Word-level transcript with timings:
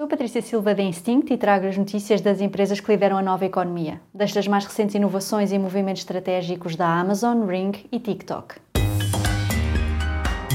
Sou 0.00 0.08
Patrícia 0.08 0.40
Silva 0.40 0.74
da 0.74 0.82
Instinct 0.82 1.30
e 1.30 1.36
trago 1.36 1.66
as 1.66 1.76
notícias 1.76 2.22
das 2.22 2.40
empresas 2.40 2.80
que 2.80 2.90
lideram 2.90 3.18
a 3.18 3.22
nova 3.22 3.44
economia, 3.44 4.00
destas 4.14 4.48
mais 4.48 4.64
recentes 4.64 4.94
inovações 4.94 5.52
e 5.52 5.58
movimentos 5.58 6.00
estratégicos 6.00 6.74
da 6.74 6.86
Amazon, 6.86 7.46
Ring 7.46 7.72
e 7.92 8.00
TikTok. 8.00 8.54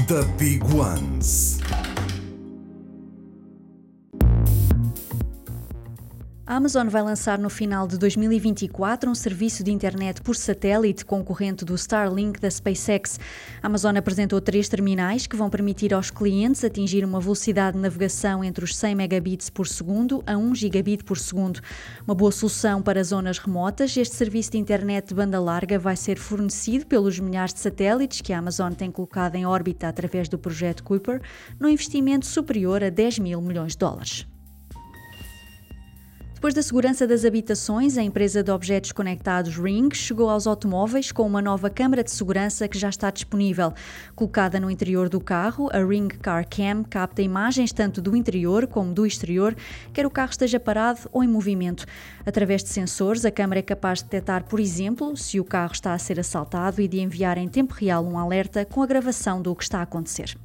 The 0.08 0.24
Big 0.36 0.64
Ones. 0.74 1.55
A 6.48 6.54
Amazon 6.54 6.86
vai 6.86 7.02
lançar 7.02 7.40
no 7.40 7.50
final 7.50 7.88
de 7.88 7.98
2024 7.98 9.10
um 9.10 9.16
serviço 9.16 9.64
de 9.64 9.72
internet 9.72 10.22
por 10.22 10.36
satélite 10.36 11.04
concorrente 11.04 11.64
do 11.64 11.74
Starlink 11.74 12.38
da 12.38 12.48
SpaceX. 12.48 13.18
A 13.60 13.66
Amazon 13.66 13.96
apresentou 13.96 14.40
três 14.40 14.68
terminais 14.68 15.26
que 15.26 15.34
vão 15.34 15.50
permitir 15.50 15.92
aos 15.92 16.08
clientes 16.08 16.62
atingir 16.62 17.04
uma 17.04 17.18
velocidade 17.18 17.76
de 17.76 17.82
navegação 17.82 18.44
entre 18.44 18.64
os 18.64 18.76
100 18.76 18.94
megabits 18.94 19.50
por 19.50 19.66
segundo 19.66 20.22
a 20.24 20.36
1 20.36 20.54
gigabit 20.54 21.02
por 21.02 21.18
segundo. 21.18 21.58
Uma 22.06 22.14
boa 22.14 22.30
solução 22.30 22.80
para 22.80 23.02
zonas 23.02 23.38
remotas, 23.38 23.96
este 23.96 24.14
serviço 24.14 24.52
de 24.52 24.58
internet 24.58 25.08
de 25.08 25.14
banda 25.16 25.40
larga 25.40 25.80
vai 25.80 25.96
ser 25.96 26.16
fornecido 26.16 26.86
pelos 26.86 27.18
milhares 27.18 27.54
de 27.54 27.58
satélites 27.58 28.20
que 28.20 28.32
a 28.32 28.38
Amazon 28.38 28.72
tem 28.72 28.92
colocado 28.92 29.34
em 29.34 29.44
órbita 29.44 29.88
através 29.88 30.28
do 30.28 30.38
projeto 30.38 30.84
Kuiper, 30.84 31.20
num 31.58 31.68
investimento 31.68 32.24
superior 32.24 32.84
a 32.84 32.88
10 32.88 33.18
mil 33.18 33.40
milhões 33.42 33.72
de 33.72 33.78
dólares. 33.78 34.28
Depois 36.46 36.54
da 36.54 36.62
segurança 36.62 37.08
das 37.08 37.24
habitações, 37.24 37.98
a 37.98 38.02
empresa 38.04 38.40
de 38.40 38.52
objetos 38.52 38.92
conectados 38.92 39.56
Ring 39.56 39.92
chegou 39.92 40.30
aos 40.30 40.46
automóveis 40.46 41.10
com 41.10 41.26
uma 41.26 41.42
nova 41.42 41.68
câmara 41.68 42.04
de 42.04 42.12
segurança 42.12 42.68
que 42.68 42.78
já 42.78 42.88
está 42.88 43.10
disponível. 43.10 43.74
Colocada 44.14 44.60
no 44.60 44.70
interior 44.70 45.08
do 45.08 45.20
carro, 45.20 45.68
a 45.72 45.84
Ring 45.84 46.06
Car 46.06 46.46
Cam 46.48 46.84
capta 46.84 47.20
imagens 47.20 47.72
tanto 47.72 48.00
do 48.00 48.14
interior 48.14 48.68
como 48.68 48.94
do 48.94 49.04
exterior, 49.04 49.56
quer 49.92 50.06
o 50.06 50.10
carro 50.10 50.30
esteja 50.30 50.60
parado 50.60 51.00
ou 51.10 51.24
em 51.24 51.28
movimento. 51.28 51.84
Através 52.24 52.62
de 52.62 52.68
sensores, 52.68 53.24
a 53.24 53.30
câmara 53.32 53.58
é 53.58 53.62
capaz 53.62 53.98
de 53.98 54.04
detectar, 54.04 54.44
por 54.44 54.60
exemplo, 54.60 55.16
se 55.16 55.40
o 55.40 55.44
carro 55.44 55.72
está 55.72 55.94
a 55.94 55.98
ser 55.98 56.20
assaltado 56.20 56.80
e 56.80 56.86
de 56.86 57.00
enviar 57.00 57.38
em 57.38 57.48
tempo 57.48 57.74
real 57.74 58.06
um 58.06 58.16
alerta 58.16 58.64
com 58.64 58.84
a 58.84 58.86
gravação 58.86 59.42
do 59.42 59.52
que 59.56 59.64
está 59.64 59.80
a 59.80 59.82
acontecer. 59.82 60.36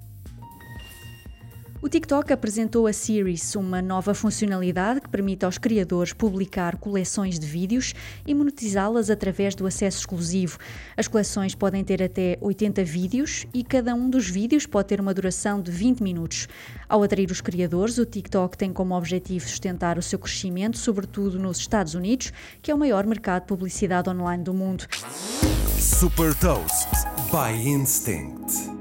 O 1.84 1.90
TikTok 1.90 2.32
apresentou 2.32 2.86
a 2.86 2.94
Series, 2.94 3.56
uma 3.56 3.82
nova 3.82 4.14
funcionalidade 4.14 5.02
que 5.02 5.10
permite 5.10 5.44
aos 5.46 5.58
criadores 5.58 6.14
publicar 6.14 6.78
coleções 6.78 7.40
de 7.40 7.48
vídeos 7.48 7.96
e 8.26 8.36
monetizá-las 8.36 9.10
através 9.10 9.56
do 9.56 9.66
acesso 9.66 9.98
exclusivo. 9.98 10.60
As 10.96 11.08
coleções 11.08 11.56
podem 11.56 11.84
ter 11.84 12.04
até 12.04 12.38
80 12.40 12.84
vídeos 12.84 13.48
e 13.52 13.64
cada 13.64 13.96
um 13.96 14.12
dos 14.12 14.30
vídeos 14.30 14.68
pode 14.68 14.90
ter 14.90 15.02
uma 15.02 15.12
duração 15.12 15.60
de 15.60 15.72
20 15.72 16.04
minutos. 16.04 16.48
Ao 16.88 17.02
atrair 17.02 17.32
os 17.32 17.42
criadores, 17.42 17.98
o 17.98 18.06
TikTok 18.06 18.56
tem 18.56 18.72
como 18.72 18.96
objetivo 18.96 19.50
sustentar 19.50 19.98
o 19.98 20.04
seu 20.04 20.20
crescimento, 20.20 20.78
sobretudo 20.78 21.40
nos 21.40 21.58
Estados 21.58 21.96
Unidos, 21.96 22.32
que 22.62 22.70
é 22.70 22.76
o 22.76 22.78
maior 22.78 23.08
mercado 23.08 23.42
de 23.42 23.48
publicidade 23.48 24.08
online 24.08 24.44
do 24.44 24.54
mundo. 24.54 24.86
Super 25.80 26.36
Toast 26.36 26.90
by 27.32 27.58
Instinct. 27.68 28.81